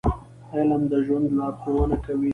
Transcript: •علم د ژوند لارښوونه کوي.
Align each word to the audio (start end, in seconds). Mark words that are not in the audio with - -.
•علم 0.53 0.81
د 0.91 0.93
ژوند 1.05 1.27
لارښوونه 1.37 1.95
کوي. 2.05 2.29